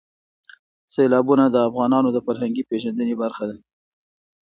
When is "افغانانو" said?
1.67-2.09